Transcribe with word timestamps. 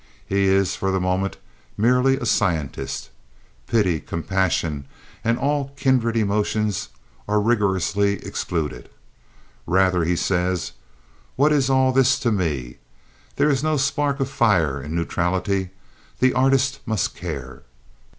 He 0.25 0.45
is, 0.45 0.75
for 0.75 0.89
the 0.89 0.99
moment, 0.99 1.37
merely 1.77 2.17
a 2.17 2.25
scientist. 2.25 3.11
Pity, 3.67 3.99
compassion 3.99 4.85
and 5.23 5.37
all 5.37 5.73
kindred 5.77 6.17
emotions 6.17 6.89
are 7.27 7.39
rigorously 7.39 8.13
excluded. 8.25 8.89
Rather, 9.67 10.03
he 10.03 10.15
says: 10.15 10.71
"What 11.35 11.51
is 11.51 11.69
all 11.69 11.91
this 11.91 12.17
to 12.21 12.31
me?" 12.31 12.77
There 13.35 13.51
is 13.51 13.61
no 13.61 13.77
spark 13.77 14.19
of 14.19 14.27
fire 14.27 14.81
in 14.81 14.95
neutrality. 14.95 15.69
The 16.17 16.33
artist 16.33 16.79
must 16.87 17.15
care. 17.15 17.61